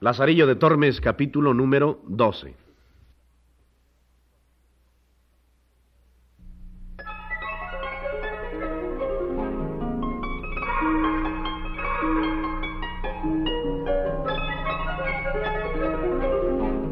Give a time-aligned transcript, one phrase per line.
[0.00, 2.54] Lazarillo de Tormes, capítulo número 12.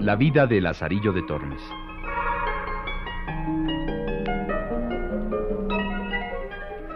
[0.00, 1.62] La vida de Lazarillo de Tormes.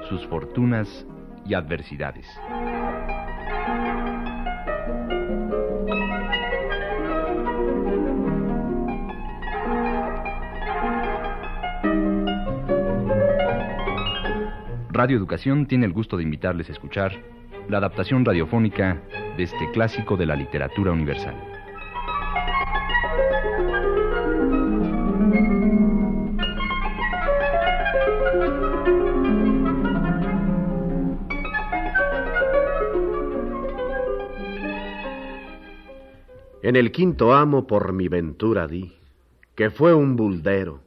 [0.09, 1.07] Sus fortunas
[1.47, 2.27] y adversidades.
[15.01, 17.13] Radio Educación tiene el gusto de invitarles a escuchar
[17.71, 19.01] la adaptación radiofónica
[19.35, 21.35] de este clásico de la literatura universal.
[36.62, 38.92] En el quinto amo por mi ventura di,
[39.55, 40.83] que fue un buldero,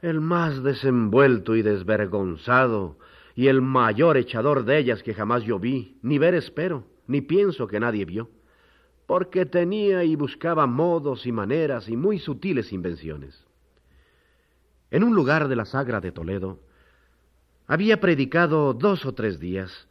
[0.00, 2.96] el más desenvuelto y desvergonzado,
[3.34, 7.66] y el mayor echador de ellas que jamás yo vi, ni ver espero, ni pienso
[7.66, 8.30] que nadie vio,
[9.06, 13.46] porque tenía y buscaba modos y maneras y muy sutiles invenciones.
[14.90, 16.60] En un lugar de la Sagra de Toledo,
[17.66, 19.88] había predicado dos o tres días,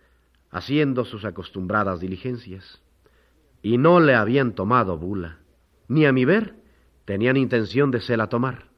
[0.52, 2.82] haciendo sus acostumbradas diligencias,
[3.64, 5.40] y no le habían tomado bula,
[5.88, 6.56] ni a mi ver
[7.06, 8.70] tenían intención de se la tomar.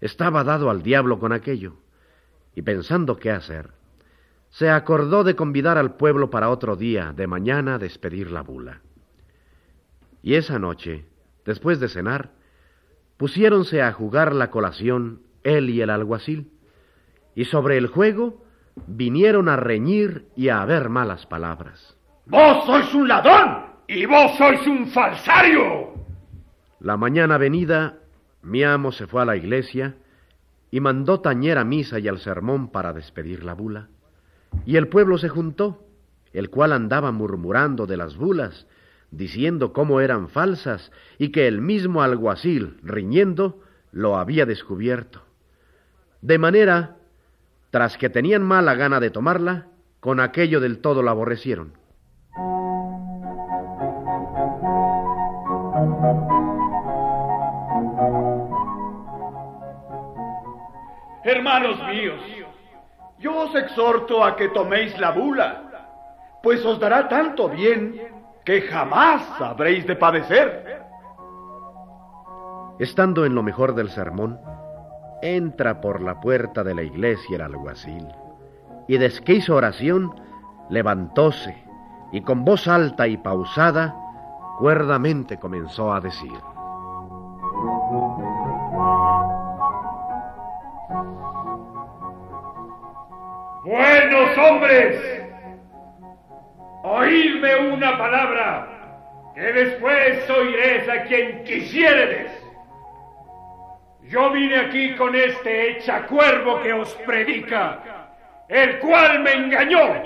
[0.00, 1.76] Estaba dado al diablo con aquello,
[2.58, 3.70] y pensando qué hacer,
[4.50, 8.80] se acordó de convidar al pueblo para otro día, de mañana, a despedir la bula.
[10.24, 11.04] Y esa noche,
[11.44, 12.32] después de cenar,
[13.16, 16.50] pusiéronse a jugar la colación él y el alguacil,
[17.36, 18.42] y sobre el juego
[18.88, 21.96] vinieron a reñir y a haber malas palabras.
[22.26, 25.94] Vos sois un ladrón y vos sois un falsario.
[26.80, 27.98] La mañana venida,
[28.42, 29.94] mi amo se fue a la iglesia
[30.70, 33.88] y mandó tañer a misa y al sermón para despedir la bula.
[34.66, 35.86] Y el pueblo se juntó,
[36.32, 38.66] el cual andaba murmurando de las bulas,
[39.10, 43.62] diciendo cómo eran falsas y que el mismo alguacil, riñendo,
[43.92, 45.22] lo había descubierto.
[46.20, 46.96] De manera,
[47.70, 49.68] tras que tenían mala gana de tomarla,
[50.00, 51.72] con aquello del todo la aborrecieron.
[61.28, 62.18] Hermanos míos,
[63.18, 65.62] yo os exhorto a que toméis la bula,
[66.42, 68.00] pues os dará tanto bien
[68.46, 70.80] que jamás habréis de padecer.
[72.78, 74.40] Estando en lo mejor del sermón,
[75.20, 78.08] entra por la puerta de la iglesia el alguacil,
[78.88, 80.10] y desde que hizo oración,
[80.70, 81.62] levantóse,
[82.10, 83.94] y con voz alta y pausada,
[84.58, 86.40] cuerdamente comenzó a decir.
[93.64, 95.28] Buenos hombres,
[96.84, 102.30] oídme una palabra, que después oiréis a quien quisiéredes.
[104.04, 107.82] Yo vine aquí con este echacuervo que os predica,
[108.48, 110.02] el cual me engañó.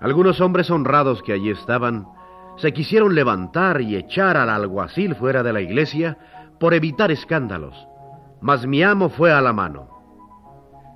[0.00, 2.06] Algunos hombres honrados que allí estaban
[2.58, 6.16] se quisieron levantar y echar al alguacil fuera de la iglesia
[6.60, 7.88] por evitar escándalos,
[8.40, 9.99] mas mi amo fue a la mano.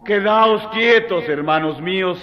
[0.05, 2.23] Quedaos quietos, hermanos míos,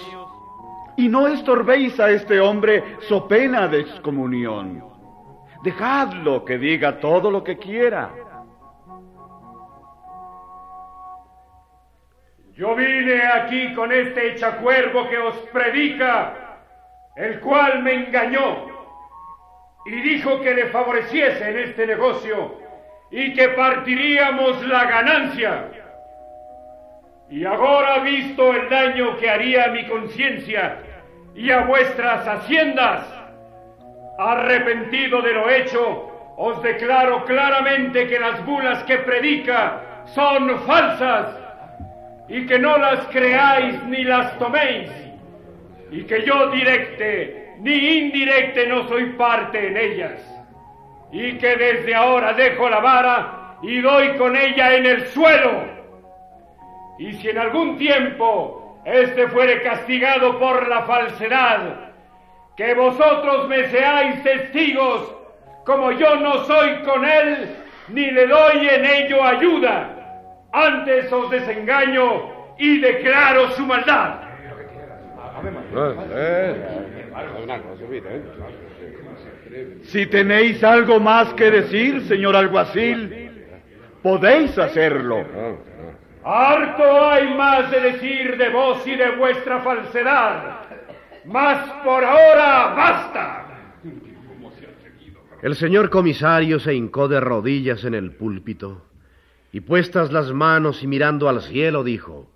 [0.96, 4.84] y no estorbéis a este hombre so pena de excomunión.
[5.64, 8.10] Dejadlo que diga todo lo que quiera.
[12.54, 16.60] Yo vine aquí con este echacuervo que os predica,
[17.16, 18.66] el cual me engañó
[19.86, 22.54] y dijo que le favoreciese en este negocio
[23.10, 25.81] y que partiríamos la ganancia.
[27.32, 30.76] Y ahora visto el daño que haría a mi conciencia
[31.34, 33.06] y a vuestras haciendas,
[34.18, 39.80] arrepentido de lo hecho, os declaro claramente que las bulas que predica
[40.14, 41.34] son falsas
[42.28, 44.90] y que no las creáis ni las toméis,
[45.90, 50.44] y que yo directe ni indirecte no soy parte en ellas,
[51.10, 55.81] y que desde ahora dejo la vara y doy con ella en el suelo.
[57.02, 61.90] Y si en algún tiempo éste fuere castigado por la falsedad,
[62.56, 65.12] que vosotros me seáis testigos,
[65.64, 67.56] como yo no soy con él,
[67.88, 70.46] ni le doy en ello ayuda.
[70.52, 74.20] Antes os desengaño y declaro su maldad.
[79.82, 83.48] Si tenéis algo más que decir, señor alguacil,
[84.04, 85.24] podéis hacerlo.
[86.24, 90.60] Harto hay más de decir de vos y de vuestra falsedad.
[91.24, 93.46] Mas por ahora basta.
[95.42, 98.82] El señor comisario se hincó de rodillas en el púlpito
[99.52, 102.28] y puestas las manos y mirando al cielo dijo,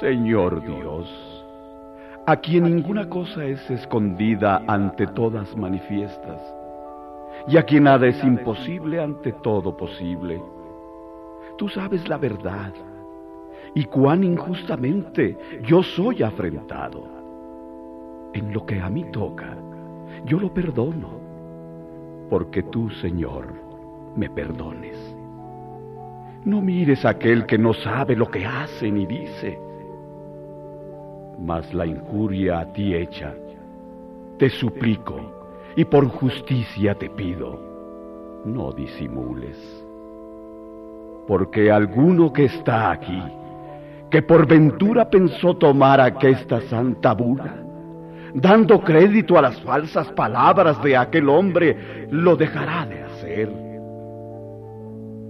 [0.00, 1.08] Señor Dios,
[2.26, 6.40] a quien ninguna cosa es escondida ante todas manifiestas,
[7.48, 10.42] y a quien nada es imposible ante todo posible.
[11.56, 12.72] Tú sabes la verdad
[13.74, 17.04] y cuán injustamente yo soy afrentado.
[18.32, 19.56] En lo que a mí toca,
[20.24, 21.20] yo lo perdono,
[22.28, 23.46] porque tú, Señor,
[24.16, 24.98] me perdones.
[26.44, 29.58] No mires a aquel que no sabe lo que hace ni dice,
[31.38, 33.34] mas la injuria a ti hecha,
[34.38, 35.35] te suplico
[35.76, 37.60] y por justicia te pido,
[38.46, 39.84] no disimules.
[41.28, 43.22] Porque alguno que está aquí,
[44.10, 47.62] que por ventura pensó tomar aquesta santa bula,
[48.32, 53.52] dando crédito a las falsas palabras de aquel hombre, lo dejará de hacer.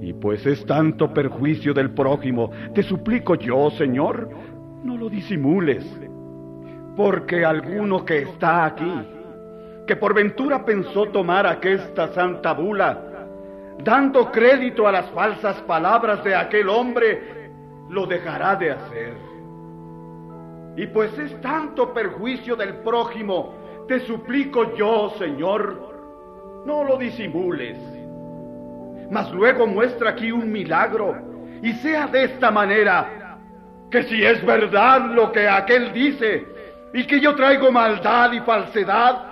[0.00, 4.30] Y pues es tanto perjuicio del prójimo, te suplico yo, Señor,
[4.84, 5.84] no lo disimules,
[6.94, 9.15] porque alguno que está aquí,
[9.86, 12.98] que por ventura pensó tomar aquesta santa bula,
[13.82, 17.50] dando crédito a las falsas palabras de aquel hombre,
[17.88, 19.14] lo dejará de hacer.
[20.76, 23.54] Y pues es tanto perjuicio del prójimo,
[23.86, 27.78] te suplico yo, Señor, no lo disimules.
[29.10, 31.14] Mas luego muestra aquí un milagro
[31.62, 33.38] y sea de esta manera,
[33.90, 36.44] que si es verdad lo que aquel dice
[36.92, 39.25] y que yo traigo maldad y falsedad,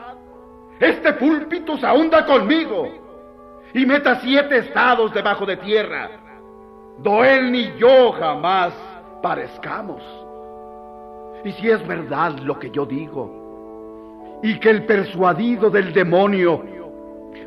[0.80, 2.88] este púlpito se ahunda conmigo
[3.72, 6.10] y meta siete estados debajo de tierra,
[6.98, 8.72] do él ni yo jamás
[9.22, 10.02] parezcamos.
[11.44, 16.62] Y si es verdad lo que yo digo, y que el persuadido del demonio,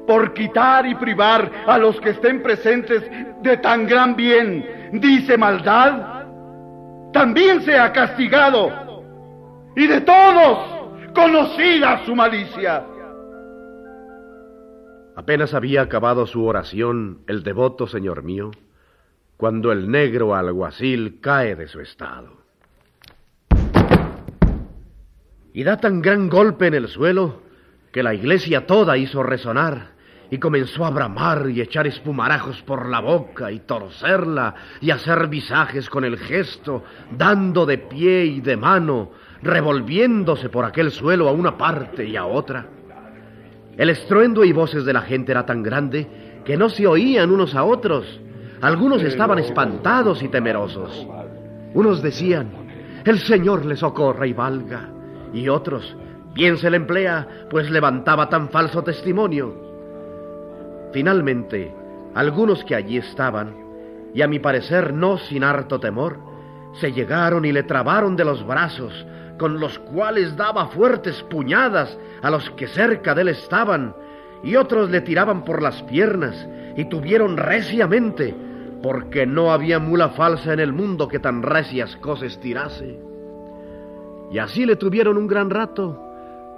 [0.06, 3.04] por quitar y privar a los que estén presentes
[3.42, 6.24] de tan gran bien, dice maldad,
[7.14, 9.04] también sea castigado,
[9.76, 10.60] y de todos
[11.14, 12.84] conocida su malicia.
[15.18, 18.52] Apenas había acabado su oración el devoto señor mío,
[19.36, 22.38] cuando el negro alguacil cae de su estado.
[25.54, 27.42] Y da tan gran golpe en el suelo
[27.92, 29.94] que la iglesia toda hizo resonar
[30.30, 35.90] y comenzó a bramar y echar espumarajos por la boca y torcerla y hacer visajes
[35.90, 36.84] con el gesto,
[37.18, 42.28] dando de pie y de mano, revolviéndose por aquel suelo a una parte y a
[42.28, 42.77] otra.
[43.78, 46.08] El estruendo y voces de la gente era tan grande
[46.44, 48.20] que no se oían unos a otros.
[48.62, 51.08] Algunos estaban espantados y temerosos.
[51.74, 52.50] Unos decían,
[53.06, 54.90] el Señor le socorra y valga.
[55.32, 55.96] Y otros,
[56.34, 59.54] bien se le emplea, pues levantaba tan falso testimonio.
[60.92, 61.72] Finalmente,
[62.16, 63.54] algunos que allí estaban,
[64.14, 66.18] y a mi parecer no sin harto temor,
[66.74, 69.06] se llegaron y le trabaron de los brazos,
[69.38, 73.96] con los cuales daba fuertes puñadas a los que cerca de él estaban,
[74.44, 78.36] y otros le tiraban por las piernas, y tuvieron reciamente,
[78.84, 83.00] porque no había mula falsa en el mundo que tan recias cosas tirase.
[84.32, 86.04] Y así le tuvieron un gran rato,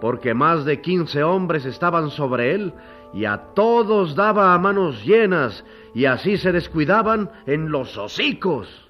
[0.02, 2.74] porque más de quince hombres estaban sobre él,
[3.14, 5.64] y a todos daba a manos llenas,
[5.94, 8.89] y así se descuidaban en los hocicos.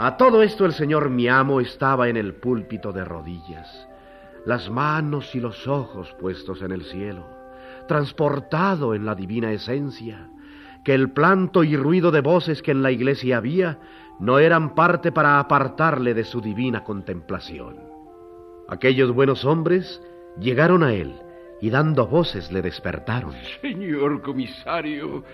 [0.00, 3.88] A todo esto el señor mi amo estaba en el púlpito de rodillas,
[4.46, 7.26] las manos y los ojos puestos en el cielo,
[7.88, 10.30] transportado en la divina esencia,
[10.84, 13.80] que el planto y ruido de voces que en la iglesia había
[14.20, 17.80] no eran parte para apartarle de su divina contemplación.
[18.68, 20.00] Aquellos buenos hombres
[20.38, 21.12] llegaron a él
[21.60, 23.32] y dando voces le despertaron.
[23.60, 25.24] Señor comisario,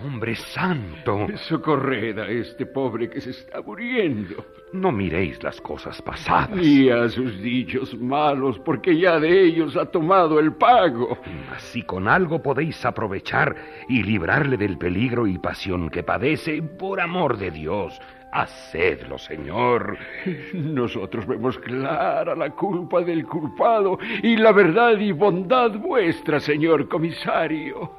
[0.00, 1.26] hombre santo.
[1.48, 4.44] Socorred a este pobre que se está muriendo.
[4.72, 6.56] No miréis las cosas pasadas.
[6.56, 11.18] Ni a sus dichos malos, porque ya de ellos ha tomado el pago.
[11.54, 13.54] Así con algo podéis aprovechar
[13.88, 17.98] y librarle del peligro y pasión que padece, por amor de Dios,
[18.34, 19.96] Hacedlo, señor.
[20.54, 27.92] Nosotros vemos clara la culpa del culpado y la verdad y bondad vuestra, señor comisario.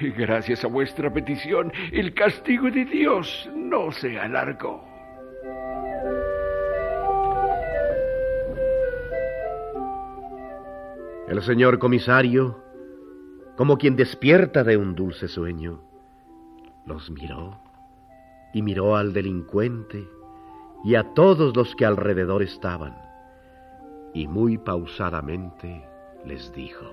[0.00, 4.82] Gracias a vuestra petición, el castigo de Dios no se alargó.
[11.28, 12.64] El señor comisario,
[13.56, 15.82] como quien despierta de un dulce sueño,
[16.86, 17.65] los miró
[18.56, 20.08] y miró al delincuente
[20.82, 22.96] y a todos los que alrededor estaban,
[24.14, 25.86] y muy pausadamente
[26.24, 26.86] les dijo,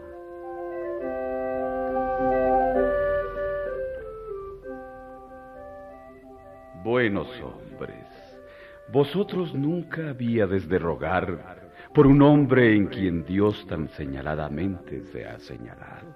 [6.84, 8.08] Buenos hombres,
[8.91, 15.39] vosotros nunca habíades de rogar por un hombre en quien Dios tan señaladamente se ha
[15.39, 16.13] señalado.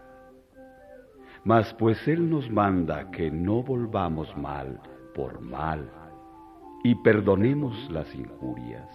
[1.46, 4.78] Mas pues Él nos manda que no volvamos mal
[5.18, 5.90] por mal
[6.84, 8.88] y perdonemos las injurias.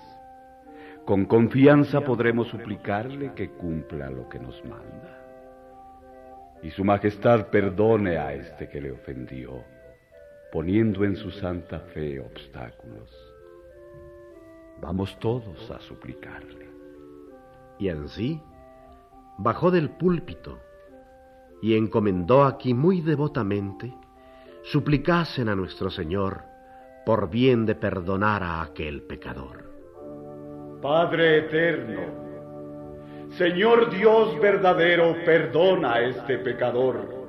[1.05, 5.19] Con confianza podremos suplicarle que cumpla lo que nos manda.
[6.63, 9.65] Y su majestad perdone a este que le ofendió,
[10.53, 13.11] poniendo en su santa fe obstáculos.
[14.81, 16.69] Vamos todos a suplicarle.
[17.81, 18.41] Y así
[19.39, 20.61] bajó del púlpito
[21.61, 23.93] y encomendó aquí muy devotamente
[24.63, 26.43] suplicasen a nuestro Señor
[27.05, 29.71] por bien de perdonar a aquel pecador.
[30.81, 32.23] Padre eterno,
[33.37, 37.23] Señor Dios verdadero, perdona a este pecador.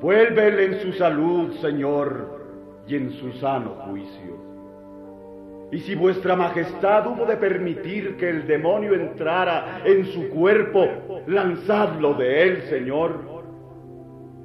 [0.00, 2.40] Vuélvele en su salud, Señor,
[2.86, 4.40] y en su sano juicio.
[5.72, 10.88] Y si vuestra majestad hubo de permitir que el demonio entrara en su cuerpo,
[11.26, 13.29] lanzadlo de él, Señor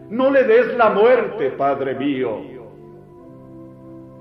[0.09, 2.39] no le des la muerte, Padre mío.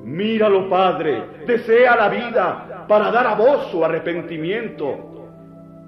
[0.02, 5.14] Míralo, Padre, desea la vida para dar a vos su arrepentimiento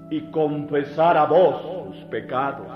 [0.09, 2.67] y confesar a vos sus pecados.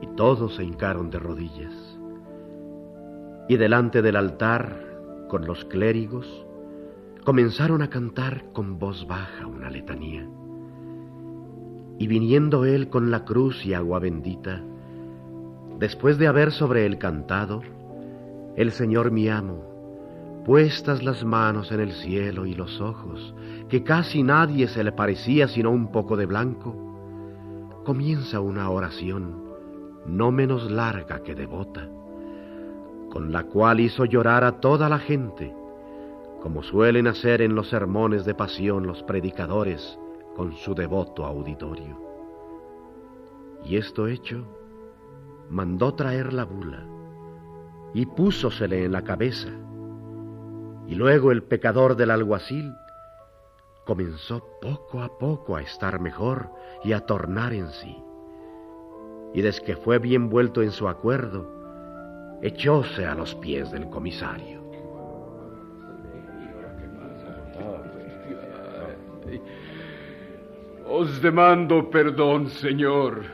[0.00, 1.97] Y todos se hincaron de rodillas
[3.48, 6.46] y delante del altar, con los clérigos,
[7.24, 10.28] comenzaron a cantar con voz baja una letanía.
[11.98, 14.62] Y viniendo él con la cruz y agua bendita,
[15.78, 17.62] después de haber sobre él cantado,
[18.56, 19.64] el Señor mi amo,
[20.44, 23.34] puestas las manos en el cielo y los ojos,
[23.70, 26.74] que casi nadie se le parecía sino un poco de blanco,
[27.84, 29.48] comienza una oración
[30.06, 31.88] no menos larga que devota
[33.10, 35.54] con la cual hizo llorar a toda la gente,
[36.42, 39.98] como suelen hacer en los sermones de pasión los predicadores
[40.36, 41.98] con su devoto auditorio.
[43.64, 44.44] Y esto hecho,
[45.50, 46.86] mandó traer la bula
[47.94, 49.48] y púsosele en la cabeza.
[50.86, 52.72] Y luego el pecador del alguacil
[53.84, 56.50] comenzó poco a poco a estar mejor
[56.84, 57.96] y a tornar en sí.
[59.34, 61.57] Y desde que fue bien vuelto en su acuerdo,
[62.42, 64.58] echóse a los pies del comisario.
[70.90, 73.24] Os demando perdón, Señor,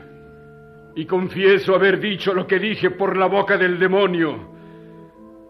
[0.95, 4.55] y confieso haber dicho lo que dije por la boca del demonio,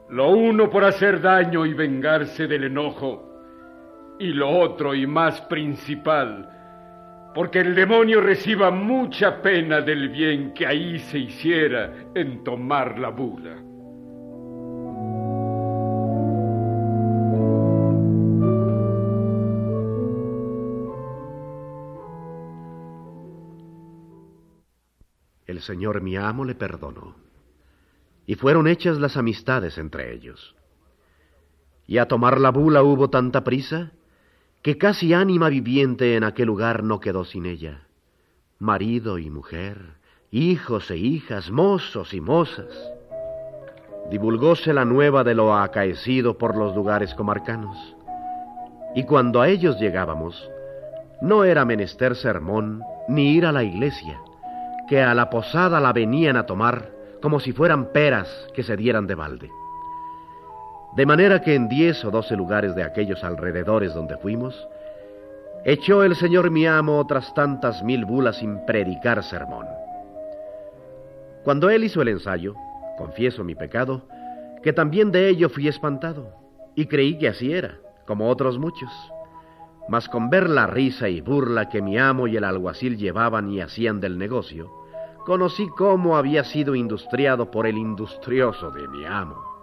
[0.09, 3.27] lo uno por hacer daño y vengarse del enojo,
[4.19, 6.54] y lo otro y más principal,
[7.35, 13.09] porque el demonio reciba mucha pena del bien que ahí se hiciera en tomar la
[13.09, 13.61] bula.
[25.45, 27.17] El Señor mi amo le perdonó,
[28.25, 30.55] y fueron hechas las amistades entre ellos.
[31.85, 33.91] Y a tomar la bula hubo tanta prisa
[34.65, 37.81] que casi ánima viviente en aquel lugar no quedó sin ella.
[38.57, 39.77] Marido y mujer,
[40.31, 42.73] hijos e hijas, mozos y mozas.
[44.09, 47.77] Divulgóse la nueva de lo acaecido por los lugares comarcanos.
[48.95, 50.49] Y cuando a ellos llegábamos,
[51.21, 54.19] no era menester sermón ni ir a la iglesia,
[54.87, 56.89] que a la posada la venían a tomar
[57.21, 59.51] como si fueran peras que se dieran de balde.
[60.95, 64.67] De manera que en diez o doce lugares de aquellos alrededores donde fuimos,
[65.65, 69.67] echó el señor mi amo otras tantas mil bulas sin predicar sermón.
[71.43, 72.55] Cuando él hizo el ensayo,
[72.97, 74.03] confieso mi pecado,
[74.63, 76.33] que también de ello fui espantado,
[76.75, 78.89] y creí que así era, como otros muchos.
[79.89, 83.59] Mas con ver la risa y burla que mi amo y el alguacil llevaban y
[83.59, 84.71] hacían del negocio,
[85.25, 89.54] conocí cómo había sido industriado por el industrioso de mi amo.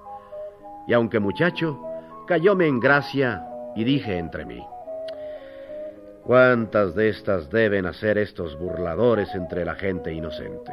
[0.86, 1.80] Y aunque muchacho,
[2.26, 3.44] cayóme en gracia
[3.76, 4.64] y dije entre mí,
[6.24, 10.72] ¿cuántas de estas deben hacer estos burladores entre la gente inocente?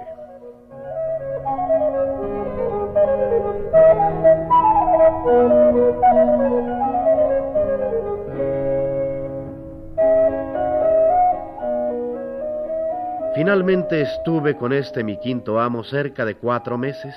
[13.35, 17.15] Finalmente estuve con este mi quinto amo cerca de cuatro meses,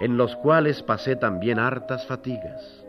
[0.00, 2.87] en los cuales pasé también hartas fatigas.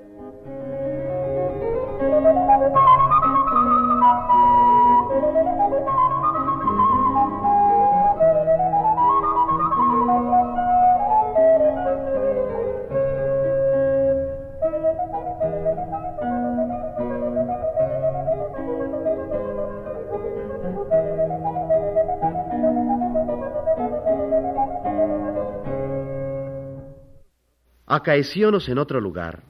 [27.89, 29.41] Acaeciónos en otro lugar,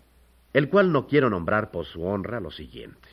[0.53, 3.10] el cual no quiero nombrar por su honra lo siguiente.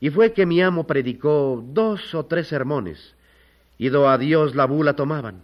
[0.00, 3.14] Y fue que mi amo predicó dos o tres sermones,
[3.76, 5.42] y do a Dios la bula tomaban.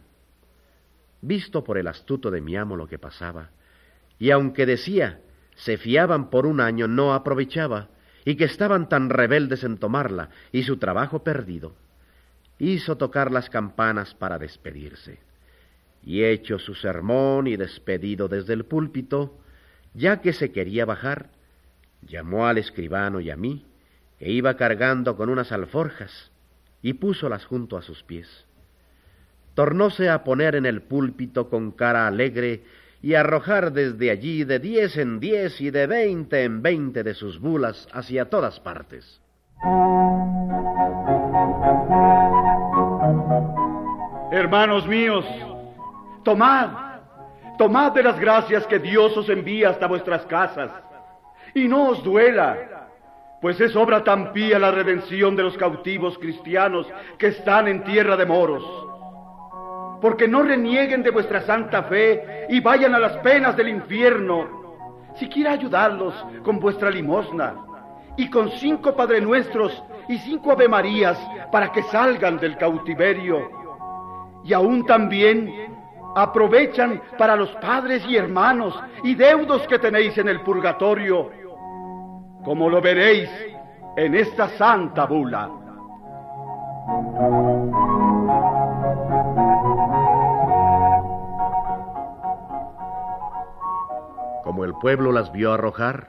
[1.20, 3.50] Visto por el astuto de mi amo lo que pasaba,
[4.18, 5.20] y aunque decía,
[5.54, 7.90] se fiaban por un año, no aprovechaba,
[8.24, 11.74] y que estaban tan rebeldes en tomarla, y su trabajo perdido,
[12.58, 15.20] hizo tocar las campanas para despedirse
[16.02, 19.38] y hecho su sermón y despedido desde el púlpito,
[19.94, 21.30] ya que se quería bajar,
[22.02, 23.66] llamó al escribano y a mí,
[24.18, 26.30] que iba cargando con unas alforjas,
[26.82, 28.46] y púsolas junto a sus pies.
[29.54, 32.64] Tornóse a poner en el púlpito con cara alegre
[33.02, 37.38] y arrojar desde allí de diez en diez y de veinte en veinte de sus
[37.38, 39.20] bulas hacia todas partes.
[44.32, 45.26] Hermanos míos,
[46.22, 46.68] Tomad,
[47.58, 50.70] tomad de las gracias que Dios os envía hasta vuestras casas,
[51.54, 52.88] y no os duela,
[53.40, 56.86] pues es obra tan pía la redención de los cautivos cristianos
[57.18, 58.62] que están en tierra de moros.
[60.00, 64.62] Porque no renieguen de vuestra santa fe y vayan a las penas del infierno,
[65.16, 67.54] siquiera ayudarlos con vuestra limosna
[68.16, 71.18] y con cinco Padre Nuestros y cinco Ave Marías
[71.50, 73.50] para que salgan del cautiverio.
[74.44, 75.81] Y aún también
[76.14, 81.30] aprovechan para los padres y hermanos y deudos que tenéis en el purgatorio,
[82.44, 83.30] como lo veréis
[83.96, 85.50] en esta santa bula.
[94.44, 96.08] Como el pueblo las vio arrojar,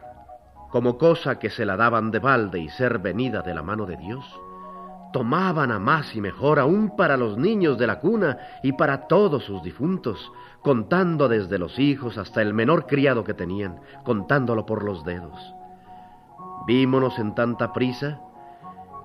[0.69, 3.95] como cosa que se la daban de balde y ser venida de la mano de
[3.95, 4.25] Dios,
[5.13, 9.45] tomaban a más y mejor aún para los niños de la cuna y para todos
[9.45, 15.05] sus difuntos, contando desde los hijos hasta el menor criado que tenían, contándolo por los
[15.05, 15.39] dedos.
[16.67, 18.19] Vímonos en tanta prisa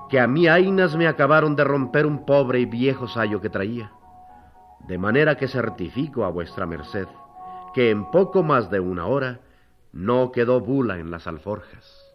[0.09, 3.93] que a mí ainas me acabaron de romper un pobre y viejo sayo que traía,
[4.81, 7.07] de manera que certifico a vuestra merced
[7.75, 9.41] que en poco más de una hora
[9.93, 12.08] no quedó bula en las alforjas.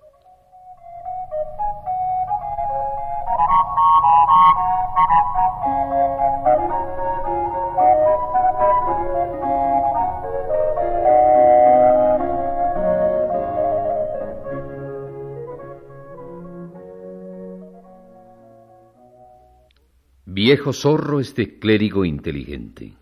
[20.45, 22.95] Viejo zorro este clérigo inteligente.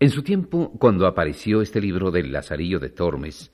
[0.00, 3.52] En su tiempo, cuando apareció este libro del Lazarillo de Tormes,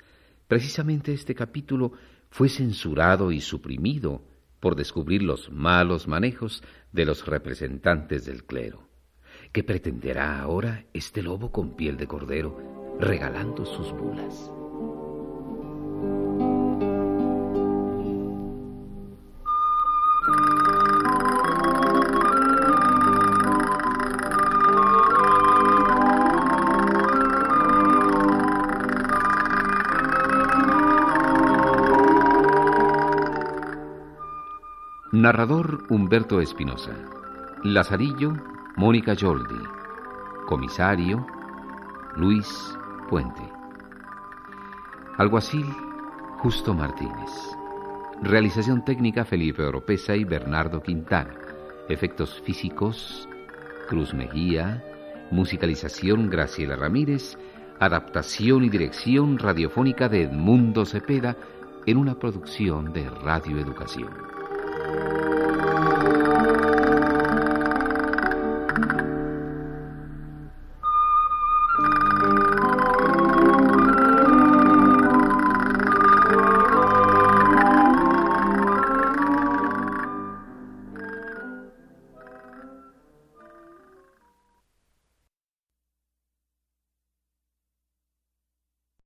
[0.48, 1.92] precisamente este capítulo
[2.30, 4.24] fue censurado y suprimido
[4.58, 6.62] por descubrir los malos manejos
[6.92, 8.88] de los representantes del clero.
[9.52, 14.50] ¿Qué pretenderá ahora este lobo con piel de cordero regalando sus bulas?
[35.24, 36.92] Narrador Humberto Espinosa.
[37.62, 38.36] Lazarillo
[38.76, 39.58] Mónica Yoldi.
[40.46, 41.26] Comisario
[42.14, 42.46] Luis
[43.08, 43.40] Puente.
[45.16, 45.64] Alguacil
[46.40, 47.30] Justo Martínez.
[48.20, 51.32] Realización técnica Felipe Oropesa y Bernardo Quintana.
[51.88, 53.26] Efectos físicos
[53.88, 54.84] Cruz Mejía.
[55.30, 57.38] Musicalización Graciela Ramírez.
[57.80, 61.34] Adaptación y dirección radiofónica de Edmundo Cepeda
[61.86, 64.33] en una producción de Radio Educación.
[64.84, 65.23] you